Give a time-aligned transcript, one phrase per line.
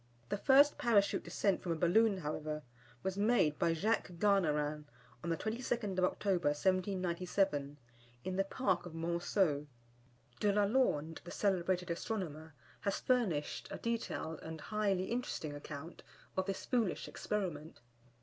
[0.29, 2.63] The first Parachute descent from a balloon, however,
[3.03, 4.85] was made by Jacques Garnerin,
[5.23, 7.77] on the 22nd of October, 1797,
[8.23, 9.67] in the Park of Monceau.
[10.39, 16.01] De la Lande, the celebrated astronomer, has furnished a detailed and highly interesting account
[16.35, 17.79] of this foolish experiment.